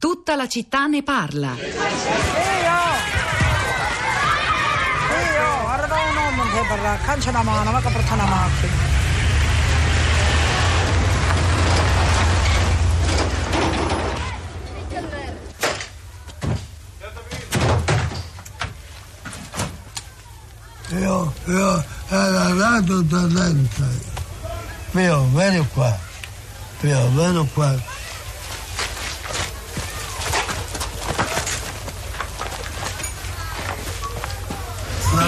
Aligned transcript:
Tutta 0.00 0.34
la 0.34 0.48
città 0.48 0.86
ne 0.86 1.02
parla. 1.02 1.54
Io! 1.56 1.66
Io! 5.12 5.60
Guarda 5.60 5.94
un 5.94 6.16
uomo 6.16 6.42
che 6.44 6.64
parla, 6.66 6.96
cancia 7.04 7.30
la 7.30 7.42
mano, 7.42 7.70
ma 7.70 7.82
che 7.82 7.90
porta 7.90 8.14
una 8.14 8.24
macchina. 8.24 8.72
Io, 20.98 21.34
io 21.44 21.84
ero 22.08 22.54
nato 22.54 23.04
talento. 23.04 23.84
Io, 24.92 25.24
vieni 25.24 25.68
qua. 25.74 25.94
Io, 26.80 27.08
vieni 27.10 27.50
qua. 27.52 27.89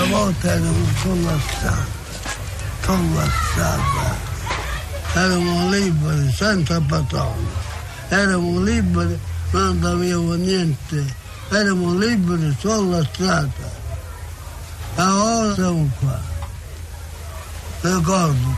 Una 0.02 0.16
volta 0.16 0.52
ero 0.52 0.74
sulla 1.01 1.38
strada. 1.38 1.87
Eravamo 5.15 5.70
liberi, 5.70 6.33
senza 6.33 6.80
patrono. 6.80 7.48
Eravamo 8.09 8.61
liberi, 8.62 9.16
non 9.52 9.84
avevo 9.84 10.34
niente. 10.34 11.05
Eravamo 11.51 11.95
liberi 11.95 12.52
sulla 12.59 13.05
strada. 13.12 13.70
E 14.97 15.02
ora 15.02 15.55
siamo 15.55 15.88
qua. 16.01 16.20
Ricordo. 17.83 18.56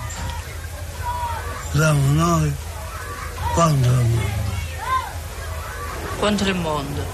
Siamo 1.73 2.13
noi 2.13 2.55
contro 3.55 3.91
il 3.91 4.07
mondo. 4.07 4.43
contro 6.21 6.49
il 6.49 6.57
mondo. 6.57 7.05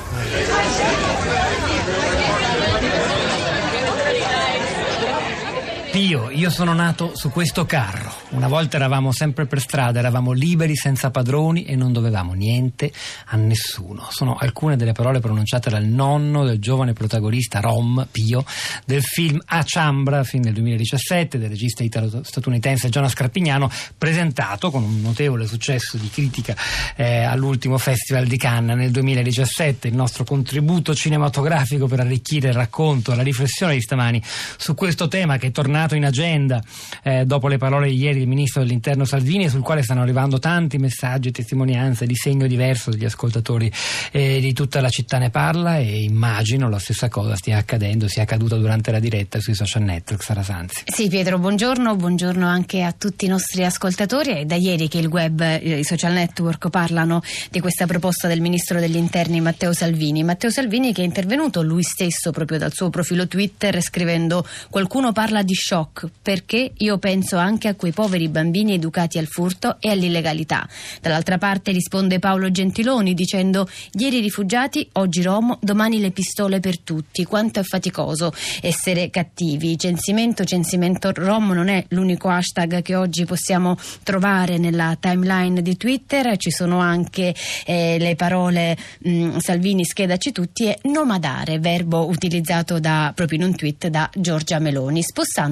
Pio, 5.90 6.30
io 6.30 6.50
sono 6.50 6.72
nato 6.72 7.16
su 7.16 7.30
questo 7.30 7.66
carro. 7.66 8.14
Una 8.30 8.46
volta 8.46 8.76
eravamo 8.76 9.10
sempre 9.10 9.46
per 9.46 9.60
strada, 9.60 9.98
eravamo 9.98 10.30
liberi 10.30 10.76
senza 10.76 11.10
padroni 11.10 11.64
e 11.64 11.74
non 11.74 11.92
dovevamo 11.92 12.32
niente 12.32 12.92
a 13.26 13.36
nessuno. 13.36 14.06
Sono 14.08 14.36
alcune 14.36 14.76
delle 14.76 14.92
parole 14.92 15.18
pronunciate 15.18 15.68
dal 15.68 15.84
nonno 15.84 16.44
del 16.44 16.60
giovane 16.60 16.92
protagonista 16.92 17.58
Rom, 17.58 18.06
Pio, 18.08 18.44
del 18.84 19.02
film 19.02 19.40
A 19.46 19.64
Ciambra, 19.64 20.22
film 20.22 20.44
del 20.44 20.52
2017, 20.52 21.38
del 21.38 21.48
regista 21.48 21.82
italo-statunitense 21.82 22.88
Jonas 22.88 23.14
Carpignano, 23.14 23.68
presentato 23.98 24.70
con 24.70 24.84
un 24.84 25.00
notevole 25.00 25.44
successo 25.48 25.96
di 25.96 26.08
critica 26.08 26.54
eh, 26.94 27.24
all'ultimo 27.24 27.78
Festival 27.78 28.26
di 28.26 28.36
Cannes 28.36 28.76
nel 28.76 28.92
2017. 28.92 29.88
Il 29.88 29.96
nostro 29.96 30.22
contributo 30.22 30.94
cinematografico 30.94 31.88
per 31.88 31.98
arricchire 31.98 32.50
il 32.50 32.54
racconto, 32.54 33.12
la 33.12 33.22
riflessione 33.22 33.74
di 33.74 33.80
stamani 33.80 34.22
su 34.56 34.74
questo 34.74 35.08
tema 35.08 35.36
che 35.36 35.48
è 35.48 35.50
tornato 35.80 35.94
in 35.94 36.04
agenda 36.04 36.62
eh, 37.02 37.24
dopo 37.24 37.48
le 37.48 37.56
parole 37.56 37.88
di 37.88 37.96
ieri 37.96 38.18
del 38.18 38.28
ministro 38.28 38.62
dell'interno 38.62 39.04
Salvini, 39.04 39.48
sul 39.48 39.62
quale 39.62 39.82
stanno 39.82 40.02
arrivando 40.02 40.38
tanti 40.38 40.78
messaggi 40.78 41.28
e 41.28 41.32
testimonianze 41.32 42.06
di 42.06 42.14
segno 42.14 42.46
diverso 42.46 42.90
degli 42.90 43.04
ascoltatori 43.04 43.70
eh, 44.10 44.40
di 44.40 44.52
tutta 44.52 44.80
la 44.80 44.90
città 44.90 45.18
ne 45.18 45.30
parla 45.30 45.78
e 45.78 46.02
immagino 46.02 46.68
la 46.68 46.78
stessa 46.78 47.08
cosa 47.08 47.36
stia 47.36 47.58
accadendo, 47.58 48.08
sia 48.08 48.22
accaduta 48.22 48.56
durante 48.56 48.90
la 48.90 48.98
diretta 48.98 49.40
sui 49.40 49.54
social 49.54 49.82
network. 49.82 50.22
Sara 50.22 50.42
Sanzi. 50.42 50.82
Sì, 50.86 51.08
Pietro, 51.08 51.38
buongiorno, 51.38 51.96
buongiorno 51.96 52.46
anche 52.46 52.82
a 52.82 52.92
tutti 52.92 53.24
i 53.24 53.28
nostri 53.28 53.64
ascoltatori. 53.64 54.32
È 54.32 54.44
da 54.44 54.56
ieri 54.56 54.88
che 54.88 54.98
il 54.98 55.06
web, 55.06 55.40
eh, 55.40 55.78
i 55.78 55.84
social 55.84 56.12
network 56.12 56.68
parlano 56.68 57.22
di 57.50 57.60
questa 57.60 57.86
proposta 57.86 58.28
del 58.28 58.40
ministro 58.40 58.80
degli 58.80 58.96
interni 58.96 59.40
Matteo 59.40 59.72
Salvini. 59.72 60.22
Matteo 60.22 60.50
Salvini 60.50 60.92
che 60.92 61.02
è 61.02 61.04
intervenuto 61.04 61.62
lui 61.62 61.82
stesso 61.82 62.30
proprio 62.32 62.58
dal 62.58 62.72
suo 62.72 62.90
profilo 62.90 63.26
Twitter 63.26 63.80
scrivendo 63.80 64.46
qualcuno 64.68 65.12
parla 65.12 65.42
di 65.42 65.54
shock 65.70 66.08
perché 66.20 66.72
io 66.76 66.98
penso 66.98 67.36
anche 67.36 67.68
a 67.68 67.76
quei 67.76 67.92
poveri 67.92 68.28
bambini 68.28 68.74
educati 68.74 69.18
al 69.18 69.26
furto 69.26 69.76
e 69.78 69.90
all'illegalità. 69.90 70.68
Dall'altra 71.00 71.38
parte 71.38 71.70
risponde 71.70 72.18
Paolo 72.18 72.50
Gentiloni 72.50 73.14
dicendo 73.14 73.68
ieri 73.92 74.18
rifugiati, 74.18 74.88
oggi 74.94 75.22
Rom, 75.22 75.56
domani 75.60 76.00
le 76.00 76.10
pistole 76.10 76.58
per 76.58 76.80
tutti. 76.80 77.24
Quanto 77.24 77.60
è 77.60 77.62
faticoso 77.62 78.32
essere 78.62 79.10
cattivi. 79.10 79.78
Censimento, 79.78 80.42
censimento 80.42 81.12
Rom 81.14 81.52
non 81.52 81.68
è 81.68 81.84
l'unico 81.90 82.28
hashtag 82.28 82.82
che 82.82 82.96
oggi 82.96 83.24
possiamo 83.24 83.76
trovare 84.02 84.58
nella 84.58 84.96
timeline 84.98 85.62
di 85.62 85.76
Twitter, 85.76 86.36
ci 86.36 86.50
sono 86.50 86.80
anche 86.80 87.32
eh, 87.64 87.96
le 87.98 88.16
parole 88.16 88.76
mh, 89.00 89.38
Salvini 89.38 89.84
schedaci 89.84 90.32
tutti 90.32 90.66
e 90.66 90.78
nomadare, 90.84 91.60
verbo 91.60 92.08
utilizzato 92.08 92.80
da, 92.80 93.12
proprio 93.14 93.38
in 93.38 93.44
un 93.44 93.54
tweet 93.54 93.86
da 93.86 94.10
Giorgia 94.14 94.58
Meloni. 94.58 95.02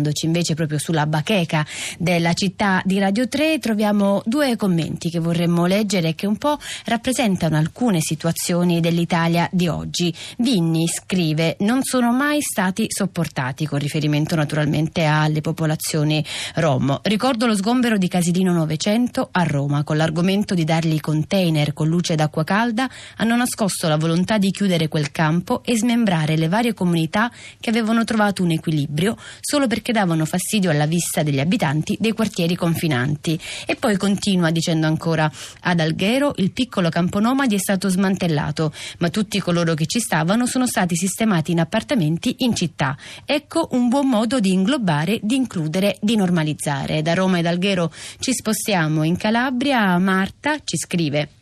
Spostandoci 0.08 0.26
invece 0.26 0.54
proprio 0.54 0.78
sulla 0.78 1.06
bacheca 1.06 1.66
della 1.98 2.32
città 2.32 2.80
di 2.84 2.98
Radio 2.98 3.28
3 3.28 3.58
troviamo 3.58 4.22
due 4.24 4.56
commenti 4.56 5.10
che 5.10 5.18
vorremmo 5.18 5.66
leggere 5.66 6.14
che 6.14 6.26
un 6.26 6.36
po' 6.36 6.58
rappresentano 6.86 7.56
alcune 7.56 8.00
situazioni 8.00 8.80
dell'Italia 8.80 9.48
di 9.52 9.68
oggi. 9.68 10.14
Vinni 10.38 10.86
scrive 10.88 11.56
non 11.60 11.82
sono 11.82 12.12
mai 12.12 12.40
stati 12.40 12.86
sopportati 12.88 13.66
con 13.66 13.78
riferimento 13.78 14.34
naturalmente 14.34 15.04
alle 15.04 15.40
popolazioni 15.40 16.24
rom. 16.54 16.98
Ricordo 17.02 17.46
lo 17.46 17.56
sgombero 17.56 17.98
di 17.98 18.08
Casilino 18.08 18.52
900 18.52 19.28
a 19.30 19.42
Roma 19.42 19.84
con 19.84 19.96
l'argomento 19.96 20.54
di 20.54 20.64
dargli 20.64 21.00
container 21.00 21.72
con 21.72 21.88
luce 21.88 22.14
d'acqua 22.14 22.44
calda 22.44 22.88
hanno 23.16 23.36
nascosto 23.36 23.88
la 23.88 23.96
volontà 23.96 24.38
di 24.38 24.50
chiudere 24.50 24.88
quel 24.88 25.10
campo 25.10 25.62
e 25.64 25.76
smembrare 25.76 26.36
le 26.36 26.48
varie 26.48 26.74
comunità 26.74 27.30
che 27.60 27.70
avevano 27.70 28.04
trovato 28.04 28.42
un 28.42 28.50
equilibrio 28.50 29.16
solo 29.40 29.66
perché 29.66 29.92
davano 29.98 30.24
fastidio 30.24 30.70
alla 30.70 30.86
vista 30.86 31.24
degli 31.24 31.40
abitanti 31.40 31.96
dei 31.98 32.12
quartieri 32.12 32.54
confinanti. 32.54 33.38
E 33.66 33.74
poi 33.74 33.96
continua 33.96 34.50
dicendo 34.50 34.86
ancora 34.86 35.30
ad 35.62 35.80
Alghero 35.80 36.34
il 36.36 36.52
piccolo 36.52 36.88
campo 36.88 37.18
nomadi 37.18 37.56
è 37.56 37.58
stato 37.58 37.88
smantellato, 37.88 38.72
ma 38.98 39.10
tutti 39.10 39.40
coloro 39.40 39.74
che 39.74 39.86
ci 39.86 39.98
stavano 39.98 40.46
sono 40.46 40.66
stati 40.66 40.94
sistemati 40.94 41.50
in 41.50 41.58
appartamenti 41.60 42.36
in 42.38 42.54
città. 42.54 42.96
Ecco 43.24 43.68
un 43.72 43.88
buon 43.88 44.08
modo 44.08 44.38
di 44.38 44.52
inglobare, 44.52 45.18
di 45.20 45.34
includere, 45.34 45.96
di 46.00 46.14
normalizzare. 46.14 47.02
Da 47.02 47.14
Roma 47.14 47.38
ed 47.38 47.46
Alghero 47.46 47.92
ci 48.20 48.32
spostiamo 48.32 49.02
in 49.02 49.16
Calabria. 49.16 49.98
Marta 49.98 50.58
ci 50.62 50.76
scrive 50.76 51.37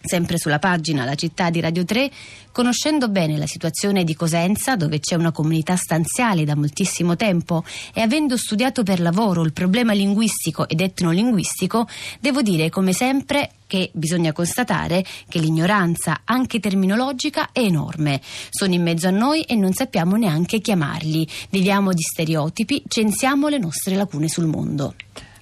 sempre 0.00 0.38
sulla 0.38 0.58
pagina 0.58 1.04
La 1.04 1.14
città 1.14 1.50
di 1.50 1.60
Radio 1.60 1.84
3, 1.84 2.10
conoscendo 2.52 3.08
bene 3.08 3.36
la 3.36 3.46
situazione 3.46 4.04
di 4.04 4.14
Cosenza, 4.14 4.76
dove 4.76 5.00
c'è 5.00 5.14
una 5.14 5.32
comunità 5.32 5.76
stanziale 5.76 6.44
da 6.44 6.56
moltissimo 6.56 7.16
tempo, 7.16 7.64
e 7.92 8.00
avendo 8.00 8.36
studiato 8.36 8.82
per 8.82 9.00
lavoro 9.00 9.42
il 9.42 9.52
problema 9.52 9.92
linguistico 9.92 10.68
ed 10.68 10.80
etnolinguistico, 10.80 11.86
devo 12.20 12.42
dire 12.42 12.70
come 12.70 12.92
sempre 12.92 13.52
che 13.66 13.90
bisogna 13.92 14.32
constatare 14.32 15.04
che 15.28 15.38
l'ignoranza, 15.38 16.22
anche 16.24 16.58
terminologica, 16.58 17.50
è 17.52 17.60
enorme. 17.60 18.20
Sono 18.48 18.74
in 18.74 18.82
mezzo 18.82 19.08
a 19.08 19.12
noi 19.12 19.42
e 19.42 19.54
non 19.54 19.72
sappiamo 19.74 20.16
neanche 20.16 20.60
chiamarli. 20.60 21.28
Viviamo 21.50 21.92
di 21.92 22.02
stereotipi, 22.02 22.82
censiamo 22.88 23.48
le 23.48 23.58
nostre 23.58 23.94
lacune 23.94 24.28
sul 24.28 24.46
mondo. 24.46 24.94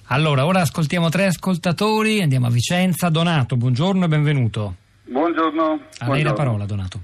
Allora, 0.09 0.45
ora 0.45 0.61
ascoltiamo 0.61 1.09
tre 1.09 1.25
ascoltatori, 1.25 2.21
andiamo 2.21 2.47
a 2.47 2.49
Vicenza. 2.49 3.09
Donato, 3.09 3.57
buongiorno 3.57 4.05
e 4.05 4.07
benvenuto. 4.07 4.75
Buongiorno. 5.03 5.63
A 5.63 5.67
lei 5.67 5.79
la 5.79 6.05
buongiorno. 6.05 6.33
parola, 6.33 6.65
Donato. 6.65 7.01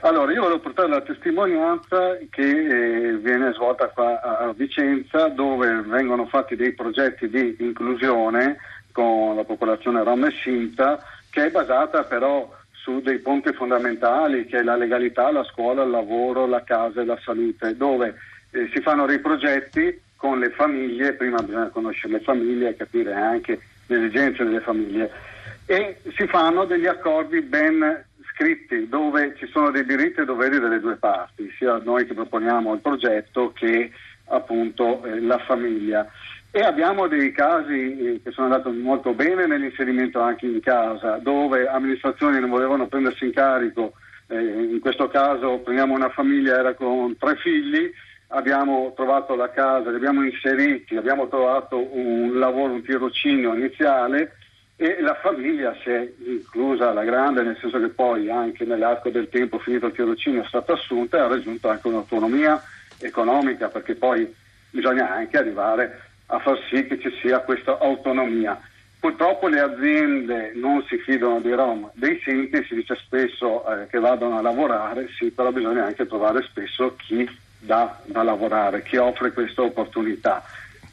Allora, 0.00 0.32
io 0.32 0.40
volevo 0.40 0.60
portare 0.60 0.88
la 0.88 1.02
testimonianza 1.02 2.16
che 2.30 2.48
eh, 2.48 3.16
viene 3.18 3.52
svolta 3.52 3.88
qua 3.88 4.22
a, 4.22 4.54
Vicenza, 4.56 5.28
dove 5.28 5.82
vengono 5.82 6.24
fatti 6.26 6.56
dei 6.56 6.72
progetti 6.72 7.28
di 7.28 7.56
inclusione 7.58 8.56
con 8.90 9.36
la 9.36 9.44
popolazione 9.44 10.02
rom 10.02 10.24
e 10.24 10.32
Sinta, 10.42 10.98
che 11.28 11.46
è 11.46 11.50
basata 11.50 12.04
però 12.04 12.50
su 12.70 13.02
dei 13.02 13.18
punti 13.18 13.52
fondamentali, 13.52 14.46
che 14.46 14.60
è 14.60 14.62
la 14.62 14.76
legalità, 14.76 15.30
la 15.30 15.44
scuola, 15.44 15.82
il 15.82 15.90
lavoro, 15.90 16.46
la 16.46 16.64
casa 16.64 17.02
e 17.02 17.04
la 17.04 17.18
salute, 17.22 17.76
dove 17.76 18.14
eh, 18.52 18.70
si 18.72 18.80
fanno 18.80 19.04
dei 19.04 19.18
progetti 19.18 20.04
con 20.16 20.38
le 20.38 20.50
famiglie, 20.50 21.12
prima 21.12 21.42
bisogna 21.42 21.68
conoscere 21.68 22.14
le 22.14 22.20
famiglie 22.20 22.70
e 22.70 22.76
capire 22.76 23.12
anche 23.12 23.60
le 23.86 23.96
esigenze 23.96 24.44
delle 24.44 24.60
famiglie, 24.60 25.10
e 25.66 25.98
si 26.16 26.26
fanno 26.26 26.64
degli 26.64 26.86
accordi 26.86 27.40
ben 27.40 28.04
scritti 28.32 28.88
dove 28.88 29.34
ci 29.36 29.46
sono 29.46 29.70
dei 29.70 29.84
diritti 29.84 30.20
e 30.20 30.24
doveri 30.24 30.58
delle 30.58 30.80
due 30.80 30.96
parti, 30.96 31.52
sia 31.56 31.80
noi 31.82 32.06
che 32.06 32.14
proponiamo 32.14 32.74
il 32.74 32.80
progetto 32.80 33.52
che 33.54 33.90
appunto 34.26 35.04
eh, 35.04 35.20
la 35.20 35.38
famiglia. 35.38 36.06
E 36.50 36.60
abbiamo 36.60 37.06
dei 37.06 37.32
casi 37.32 37.98
eh, 37.98 38.20
che 38.22 38.30
sono 38.30 38.52
andati 38.52 38.70
molto 38.70 39.12
bene 39.12 39.46
nell'inserimento 39.46 40.20
anche 40.20 40.46
in 40.46 40.60
casa, 40.60 41.18
dove 41.18 41.66
amministrazioni 41.66 42.40
non 42.40 42.50
volevano 42.50 42.86
prendersi 42.86 43.26
in 43.26 43.32
carico, 43.32 43.92
eh, 44.28 44.38
in 44.38 44.80
questo 44.80 45.08
caso 45.08 45.58
prendiamo 45.58 45.94
una 45.94 46.08
famiglia, 46.08 46.58
era 46.58 46.74
con 46.74 47.16
tre 47.18 47.36
figli, 47.36 47.90
abbiamo 48.28 48.92
trovato 48.94 49.34
la 49.34 49.50
casa, 49.50 49.90
li 49.90 49.96
abbiamo 49.96 50.24
inseriti, 50.24 50.96
abbiamo 50.96 51.28
trovato 51.28 51.78
un 51.78 52.38
lavoro, 52.38 52.72
un 52.72 52.82
tirocinio 52.82 53.54
iniziale 53.54 54.36
e 54.76 55.00
la 55.00 55.14
famiglia 55.14 55.74
si 55.82 55.90
è 55.90 56.12
inclusa 56.26 56.90
alla 56.90 57.04
grande, 57.04 57.42
nel 57.42 57.56
senso 57.60 57.78
che 57.80 57.88
poi 57.88 58.30
anche 58.30 58.64
nell'arco 58.64 59.08
del 59.08 59.28
tempo, 59.28 59.58
finito 59.58 59.86
il 59.86 59.92
tirocinio, 59.92 60.42
è 60.42 60.46
stata 60.46 60.74
assunta 60.74 61.16
e 61.16 61.20
ha 61.20 61.28
raggiunto 61.28 61.68
anche 61.68 61.88
un'autonomia 61.88 62.62
economica, 62.98 63.68
perché 63.68 63.94
poi 63.94 64.32
bisogna 64.70 65.10
anche 65.10 65.38
arrivare 65.38 66.00
a 66.26 66.38
far 66.40 66.58
sì 66.68 66.86
che 66.86 66.98
ci 67.00 67.10
sia 67.22 67.40
questa 67.40 67.78
autonomia. 67.78 68.60
Purtroppo 68.98 69.46
le 69.48 69.60
aziende 69.60 70.52
non 70.54 70.82
si 70.88 70.98
fidano 70.98 71.40
dei 71.40 71.52
Rom, 71.52 71.90
dei 71.94 72.20
Sinti 72.24 72.64
si 72.64 72.74
dice 72.74 72.96
spesso 72.96 73.64
eh, 73.66 73.86
che 73.86 73.98
vadano 73.98 74.36
a 74.36 74.42
lavorare, 74.42 75.08
sì, 75.16 75.30
però 75.30 75.52
bisogna 75.52 75.84
anche 75.84 76.06
trovare 76.06 76.42
spesso 76.42 76.96
chi 76.96 77.26
dà 77.58 78.00
da 78.04 78.22
lavorare, 78.22 78.82
chi 78.82 78.96
offre 78.96 79.32
questa 79.32 79.62
opportunità, 79.62 80.42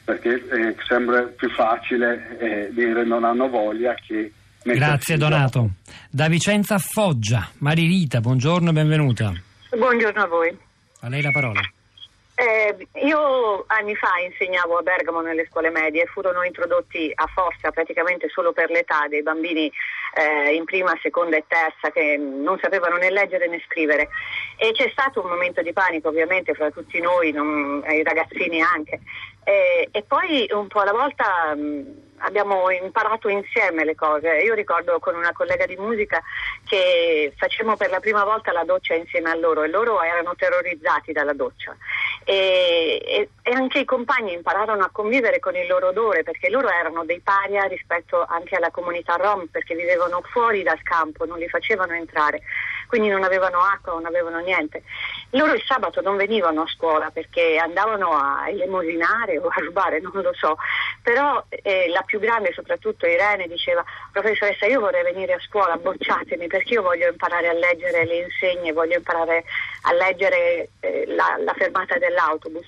perché 0.03 0.29
eh, 0.29 0.75
sembra 0.87 1.21
più 1.23 1.49
facile 1.51 2.37
eh, 2.39 2.69
dire 2.73 3.05
non 3.05 3.23
hanno 3.23 3.47
voglia 3.49 3.93
che... 3.95 4.31
Grazie 4.63 5.17
Donato. 5.17 5.71
Da 6.09 6.27
Vicenza 6.29 6.75
a 6.75 6.79
Foggia, 6.79 7.49
Maririta, 7.57 8.21
buongiorno 8.21 8.69
e 8.69 8.73
benvenuta. 8.73 9.33
Buongiorno 9.77 10.21
a 10.21 10.27
voi. 10.27 10.57
A 11.01 11.09
lei 11.09 11.21
la 11.21 11.31
parola. 11.31 11.59
Eh, 12.35 12.87
io 13.05 13.63
anni 13.67 13.95
fa 13.95 14.17
insegnavo 14.17 14.77
a 14.77 14.81
Bergamo 14.81 15.21
nelle 15.21 15.45
scuole 15.45 15.69
medie, 15.69 16.07
furono 16.07 16.43
introdotti 16.43 17.11
a 17.13 17.27
forza 17.27 17.69
praticamente 17.69 18.27
solo 18.29 18.53
per 18.53 18.71
l'età 18.71 19.05
dei 19.07 19.21
bambini 19.21 19.71
eh, 20.15 20.55
in 20.55 20.65
prima, 20.65 20.97
seconda 20.99 21.37
e 21.37 21.45
terza 21.47 21.91
che 21.91 22.17
non 22.17 22.57
sapevano 22.59 22.97
né 22.97 23.11
leggere 23.11 23.47
né 23.47 23.61
scrivere 23.65 24.09
e 24.57 24.71
c'è 24.71 24.89
stato 24.89 25.21
un 25.21 25.29
momento 25.29 25.61
di 25.61 25.73
panico 25.73 26.07
ovviamente 26.07 26.55
fra 26.55 26.71
tutti 26.71 26.99
noi, 26.99 27.31
non, 27.31 27.83
i 27.87 28.01
ragazzini 28.01 28.61
anche 28.61 28.99
e, 29.43 29.89
e, 29.91 30.03
poi 30.03 30.47
un 30.51 30.67
po' 30.67 30.79
alla 30.79 30.93
volta 30.93 31.53
mh, 31.53 32.13
abbiamo 32.19 32.69
imparato 32.69 33.27
insieme 33.27 33.83
le 33.83 33.95
cose. 33.95 34.41
Io 34.41 34.53
ricordo 34.53 34.99
con 34.99 35.15
una 35.15 35.33
collega 35.33 35.65
di 35.65 35.75
musica 35.75 36.21
che 36.65 37.33
facemmo 37.35 37.75
per 37.75 37.89
la 37.89 37.99
prima 37.99 38.23
volta 38.23 38.53
la 38.53 38.63
doccia 38.63 38.93
insieme 38.93 39.29
a 39.29 39.35
loro 39.35 39.63
e 39.63 39.67
loro 39.67 40.01
erano 40.01 40.33
terrorizzati 40.35 41.11
dalla 41.11 41.33
doccia. 41.33 41.75
E, 42.25 43.01
e, 43.05 43.29
e, 43.41 43.53
anche 43.53 43.79
i 43.79 43.85
compagni 43.85 44.33
impararono 44.33 44.83
a 44.83 44.89
convivere 44.91 45.39
con 45.39 45.55
il 45.55 45.67
loro 45.67 45.89
odore 45.89 46.23
perché 46.23 46.49
loro 46.49 46.69
erano 46.69 47.03
dei 47.03 47.19
paria 47.19 47.63
rispetto 47.63 48.23
anche 48.23 48.55
alla 48.55 48.71
comunità 48.71 49.15
rom 49.15 49.47
perché 49.47 49.75
vivevano 49.75 50.21
fuori 50.31 50.63
dal 50.63 50.81
campo, 50.83 51.25
non 51.25 51.37
li 51.37 51.49
facevano 51.49 51.93
entrare, 51.93 52.41
quindi 52.93 53.09
non 53.09 53.23
avevano 53.23 53.57
acqua, 53.57 53.93
non 53.93 54.05
avevano 54.05 54.37
niente. 54.37 54.83
Loro 55.31 55.53
il 55.53 55.63
sabato 55.65 55.99
non 56.01 56.15
venivano 56.15 56.61
a 56.61 56.67
scuola 56.67 57.09
perché 57.09 57.57
andavano 57.57 58.11
a 58.11 58.47
elemosinare 58.47 59.39
o 59.39 59.47
a 59.47 59.59
rubare, 59.61 59.99
non 59.99 60.11
lo 60.13 60.31
so, 60.35 60.57
però 61.01 61.43
eh, 61.49 61.89
la 61.89 62.03
più 62.03 62.19
grande, 62.19 62.53
soprattutto 62.53 63.07
Irene, 63.07 63.47
diceva 63.47 63.83
professoressa 64.11 64.67
io 64.67 64.79
vorrei 64.79 65.01
venire 65.01 65.33
a 65.33 65.39
scuola, 65.39 65.75
bocciatemi 65.75 66.45
perché 66.45 66.75
io 66.75 66.83
voglio 66.83 67.09
imparare 67.09 67.47
a 67.47 67.53
leggere 67.53 68.05
le 68.05 68.25
insegne, 68.25 68.73
voglio 68.73 68.97
imparare 68.97 69.43
a 69.85 69.93
leggere 69.93 70.69
eh, 70.81 71.05
la, 71.07 71.35
la 71.43 71.53
fermata 71.53 71.97
dell'autobus 71.97 72.67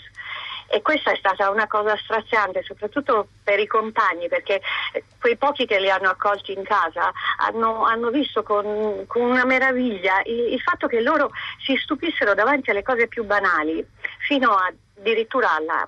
e 0.67 0.81
questa 0.81 1.11
è 1.11 1.15
stata 1.15 1.49
una 1.49 1.67
cosa 1.67 1.95
straziante 1.97 2.63
soprattutto 2.63 3.27
per 3.43 3.59
i 3.59 3.67
compagni 3.67 4.27
perché 4.27 4.61
quei 5.19 5.37
pochi 5.37 5.65
che 5.65 5.79
li 5.79 5.89
hanno 5.89 6.09
accolti 6.09 6.53
in 6.53 6.63
casa 6.63 7.11
hanno, 7.37 7.83
hanno 7.85 8.09
visto 8.09 8.43
con, 8.43 9.05
con, 9.07 9.21
una 9.21 9.45
meraviglia 9.45 10.21
il, 10.25 10.53
il, 10.53 10.61
fatto 10.61 10.87
che 10.87 11.01
loro 11.01 11.31
si 11.63 11.75
stupissero 11.75 12.33
davanti 12.33 12.71
alle 12.71 12.83
cose 12.83 13.07
più 13.07 13.23
banali 13.23 13.85
fino 14.19 14.51
a, 14.51 14.71
addirittura 14.97 15.55
alla 15.55 15.87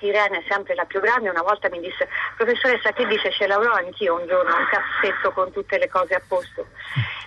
Irene, 0.00 0.44
sempre 0.48 0.74
la 0.74 0.84
più 0.84 1.00
grande, 1.00 1.28
una 1.28 1.42
volta 1.42 1.68
mi 1.70 1.80
disse 1.80 2.08
professoressa 2.36 2.92
che 2.92 3.06
dice? 3.06 3.32
Ce 3.32 3.46
l'avrò 3.46 3.72
anch'io 3.72 4.14
un 4.14 4.26
giorno 4.28 4.54
un 4.54 4.66
cassetto 4.70 5.32
con 5.32 5.50
tutte 5.50 5.78
le 5.78 5.88
cose 5.88 6.14
a 6.14 6.22
posto. 6.26 6.66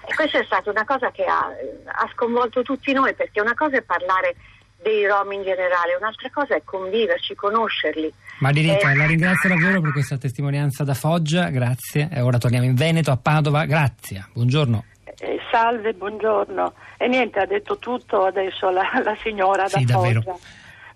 E 0.07 0.15
questa 0.15 0.39
è 0.39 0.45
stata 0.45 0.69
una 0.69 0.85
cosa 0.85 1.11
che 1.11 1.25
ha, 1.25 1.51
ha 1.85 2.09
sconvolto 2.13 2.61
tutti 2.61 2.93
noi 2.93 3.13
perché 3.13 3.41
una 3.41 3.55
cosa 3.55 3.77
è 3.77 3.81
parlare 3.81 4.35
dei 4.81 5.05
rom 5.05 5.31
in 5.31 5.43
generale, 5.43 5.95
un'altra 5.99 6.29
cosa 6.31 6.55
è 6.55 6.61
conviverci, 6.63 7.35
conoscerli. 7.35 8.11
Maririta, 8.39 8.91
eh, 8.91 8.95
la 8.95 9.05
ringrazio 9.05 9.49
davvero 9.49 9.81
per 9.81 9.91
questa 9.91 10.17
testimonianza 10.17 10.83
da 10.83 10.93
Foggia, 10.93 11.49
grazie. 11.49 12.09
E 12.11 12.21
ora 12.21 12.37
torniamo 12.37 12.65
in 12.65 12.75
Veneto, 12.75 13.11
a 13.11 13.17
Padova, 13.17 13.65
grazie. 13.65 14.25
Buongiorno. 14.33 14.85
Eh, 15.19 15.39
salve, 15.51 15.93
buongiorno. 15.93 16.73
E 16.97 17.07
niente, 17.07 17.39
ha 17.39 17.45
detto 17.45 17.77
tutto 17.77 18.23
adesso 18.25 18.69
la, 18.69 18.89
la 19.03 19.15
signora 19.21 19.67
sì, 19.67 19.85
da 19.85 19.93
davvero. 19.93 20.21
Foggia. 20.21 20.39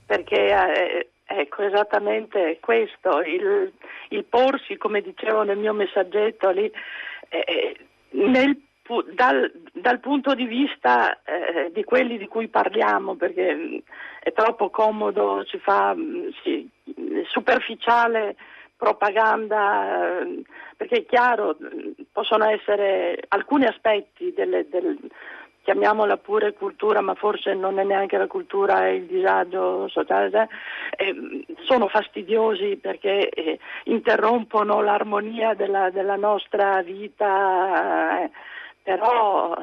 Perché 0.05 0.35
eh, 0.35 1.09
ecco 1.25 1.63
esattamente 1.63 2.57
questo, 2.59 3.21
il, 3.21 3.71
il, 4.09 4.23
porsi, 4.25 4.77
come 4.77 5.01
dicevo 5.01 5.43
nel 5.43 5.57
mio 5.57 5.73
messaggetto 5.73 6.49
lì, 6.49 6.71
eh, 7.29 7.43
eh 7.45 7.77
nel 8.11 8.57
dal, 9.13 9.51
dal, 9.73 9.99
punto 9.99 10.35
di 10.35 10.45
vista 10.45 11.21
eh, 11.23 11.71
di 11.73 11.83
quelli 11.83 12.17
di 12.17 12.27
cui 12.27 12.47
parliamo, 12.47 13.15
perché 13.15 13.53
mm, 13.53 13.77
è 14.19 14.31
troppo 14.31 14.69
comodo, 14.69 15.43
si 15.45 15.57
fa 15.57 15.93
mm, 15.95 16.29
sì, 16.43 16.69
superficiale 17.25 18.35
propaganda, 18.77 20.19
eh, 20.21 20.41
perché 20.77 20.97
è 20.97 21.05
chiaro, 21.05 21.57
mm, 21.61 22.03
possono 22.11 22.45
essere 22.45 23.23
alcuni 23.29 23.65
aspetti 23.65 24.33
delle, 24.35 24.67
del, 24.69 24.97
chiamiamola 25.65 26.17
pure 26.17 26.53
cultura, 26.53 27.01
ma 27.01 27.15
forse 27.15 27.55
non 27.55 27.79
è 27.79 27.83
neanche 27.83 28.17
la 28.17 28.27
cultura, 28.27 28.85
è 28.85 28.89
il 28.89 29.05
disagio 29.05 29.87
sociale, 29.87 30.47
eh, 30.95 31.43
sono 31.63 31.87
fastidiosi 31.87 32.77
perché 32.79 33.29
eh, 33.29 33.59
interrompono 33.85 34.81
l'armonia 34.81 35.55
della, 35.55 35.89
della 35.89 36.15
nostra 36.15 36.83
vita. 36.83 38.29
Però 38.85 39.55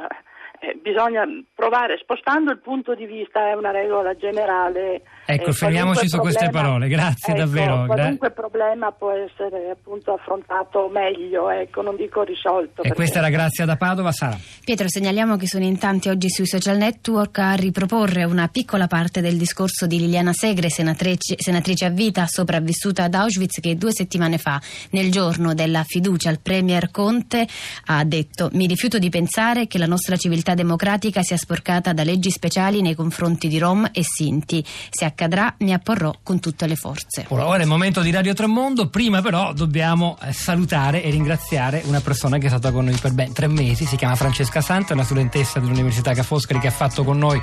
eh, 0.62 0.78
bisogna 0.80 1.24
provare, 1.56 1.98
spostando 2.00 2.52
il 2.52 2.60
punto 2.60 2.94
di 2.94 3.04
vista, 3.04 3.50
è 3.50 3.54
una 3.54 3.72
regola 3.72 4.14
generale. 4.14 5.02
Ecco, 5.26 5.50
eh, 5.50 5.52
fermiamoci 5.52 6.08
su 6.08 6.18
queste 6.18 6.50
parole, 6.50 6.86
grazie 6.86 7.34
ecco, 7.34 7.42
davvero. 7.42 7.84
Qualunque 7.86 8.28
Gra- 8.28 8.30
problema 8.30 8.92
può 8.92 9.10
essere 9.10 9.70
appunto 9.70 10.12
affrontato 10.12 10.88
meglio, 10.88 11.50
ecco, 11.50 11.82
non 11.82 11.96
dico 11.96 12.22
risolto. 12.22 12.82
E 12.82 12.82
perché... 12.82 12.94
questa 12.94 13.18
era 13.18 13.28
Grazia 13.28 13.64
da 13.64 13.76
Padova, 13.76 14.12
Sara. 14.12 14.38
Pietro, 14.64 14.88
segnaliamo 14.88 15.36
che 15.36 15.48
sono 15.48 15.64
in 15.64 15.78
tanti 15.80 16.08
oggi 16.08 16.30
sui 16.30 16.46
social 16.46 16.76
network 16.76 17.38
a 17.38 17.54
riproporre 17.54 18.22
una 18.22 18.46
piccola 18.46 18.86
parte 18.86 19.20
del 19.20 19.36
discorso 19.36 19.88
di 19.88 19.98
Liliana 19.98 20.32
Segre, 20.32 20.70
senatrice, 20.70 21.34
senatrice 21.38 21.86
a 21.86 21.90
vita 21.90 22.26
sopravvissuta 22.28 23.02
ad 23.02 23.14
Auschwitz, 23.14 23.58
che 23.58 23.76
due 23.76 23.92
settimane 23.92 24.38
fa, 24.38 24.60
nel 24.90 25.10
giorno 25.10 25.54
della 25.54 25.82
fiducia 25.82 26.28
al 26.28 26.38
Premier 26.38 26.92
Conte, 26.92 27.48
ha 27.86 28.04
detto 28.04 28.48
mi 28.52 28.66
rifiuto 28.68 28.98
di 28.98 29.08
pensare 29.08 29.66
che 29.66 29.78
la 29.78 29.86
nostra 29.86 30.14
civiltà 30.14 30.50
democratica 30.54 31.22
sia 31.22 31.36
sporcata 31.36 31.92
da 31.92 32.04
leggi 32.04 32.30
speciali 32.30 32.82
nei 32.82 32.94
confronti 32.94 33.48
di 33.48 33.58
Rom 33.58 33.88
e 33.92 34.02
Sinti. 34.02 34.64
Se 34.90 35.04
accadrà 35.04 35.54
mi 35.58 35.72
apporrò 35.72 36.12
con 36.22 36.40
tutte 36.40 36.66
le 36.66 36.76
forze. 36.76 37.24
Ora, 37.28 37.56
è 37.56 37.62
il 37.62 37.66
momento 37.66 38.00
di 38.00 38.10
Radio 38.10 38.34
Tremondo, 38.34 38.88
prima 38.88 39.22
però 39.22 39.52
dobbiamo 39.52 40.18
eh, 40.22 40.32
salutare 40.32 41.02
e 41.02 41.10
ringraziare 41.10 41.82
una 41.86 42.00
persona 42.00 42.38
che 42.38 42.46
è 42.46 42.48
stata 42.48 42.70
con 42.70 42.84
noi 42.84 42.96
per 42.96 43.12
ben 43.12 43.32
tre 43.32 43.46
mesi, 43.46 43.86
si 43.86 43.96
chiama 43.96 44.14
Francesca 44.14 44.60
Santa, 44.60 44.92
una 44.92 45.04
studentessa 45.04 45.58
dell'Università 45.58 46.12
Ca' 46.12 46.22
Foscari 46.22 46.60
che 46.60 46.68
ha 46.68 46.72
fatto 46.72 47.04
con 47.04 47.18
noi 47.18 47.40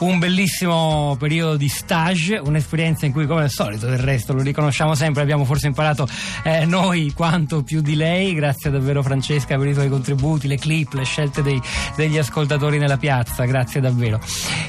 un 0.00 0.18
bellissimo 0.18 1.16
periodo 1.18 1.56
di 1.56 1.68
stage, 1.68 2.36
un'esperienza 2.36 3.06
in 3.06 3.12
cui 3.12 3.26
come 3.26 3.42
al 3.42 3.50
solito 3.50 3.86
del 3.86 3.98
resto 3.98 4.32
lo 4.32 4.42
riconosciamo 4.42 4.94
sempre, 4.94 5.22
abbiamo 5.22 5.44
forse 5.44 5.66
imparato 5.68 6.08
eh, 6.42 6.64
noi 6.64 7.12
quanto 7.14 7.62
più 7.62 7.80
di 7.80 7.94
lei, 7.94 8.34
grazie 8.34 8.70
davvero 8.70 9.02
Francesca 9.02 9.56
per 9.56 9.68
i 9.68 9.74
tuoi 9.74 9.88
contributi, 9.88 10.48
le 10.48 10.56
clip, 10.56 10.94
le 10.94 11.04
scelte 11.04 11.42
dei, 11.42 11.60
degli 11.96 12.18
ascoltatori 12.18 12.46
nella 12.56 12.96
piazza, 12.96 13.44
grazie 13.44 13.80
davvero 13.80 14.20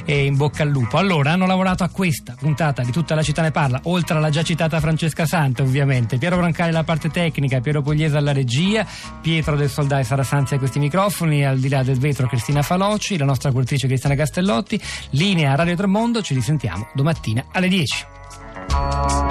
e 0.04 0.24
in 0.24 0.36
bocca 0.36 0.62
al 0.62 0.68
lupo. 0.68 0.98
Allora, 0.98 1.32
hanno 1.32 1.46
lavorato 1.46 1.84
a 1.84 1.88
questa 1.88 2.34
puntata 2.38 2.82
di 2.82 2.90
Tutta 2.90 3.14
la 3.14 3.22
città 3.22 3.42
ne 3.42 3.50
parla, 3.50 3.80
oltre 3.84 4.16
alla 4.16 4.30
già 4.30 4.42
citata 4.42 4.80
Francesca 4.80 5.26
Santa 5.26 5.62
ovviamente, 5.62 6.18
Piero 6.18 6.36
Brancale 6.36 6.70
alla 6.70 6.84
parte 6.84 7.08
tecnica, 7.08 7.60
Piero 7.60 7.82
Pugliese 7.82 8.16
alla 8.16 8.32
regia, 8.32 8.86
Pietro 9.20 9.56
del 9.56 9.70
Soldai 9.70 10.04
Sara 10.04 10.22
Sanzi 10.22 10.54
a 10.54 10.58
questi 10.58 10.78
microfoni, 10.78 11.44
al 11.46 11.58
di 11.58 11.68
là 11.68 11.82
del 11.82 11.98
vetro 11.98 12.26
Cristina 12.26 12.62
Falocci, 12.62 13.16
la 13.16 13.24
nostra 13.24 13.52
curatrice 13.52 13.86
Cristiana 13.86 14.14
Castellotti, 14.14 14.80
linea 15.10 15.54
Radio 15.54 15.76
Tremondo, 15.76 16.20
ci 16.22 16.34
risentiamo 16.34 16.88
domattina 16.94 17.44
alle 17.52 17.68
10. 17.68 19.29